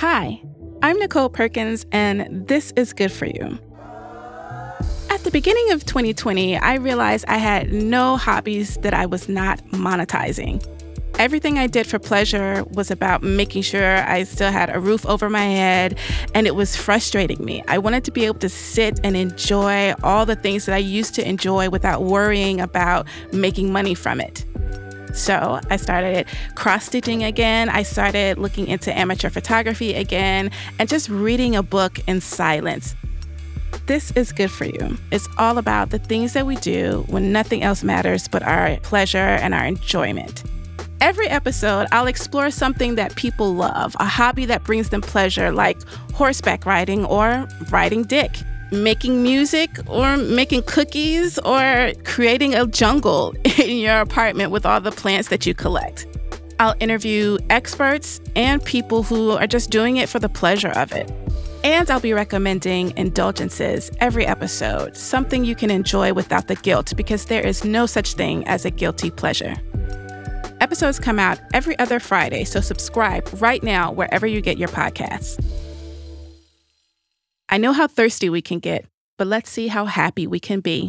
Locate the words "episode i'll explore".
41.28-42.50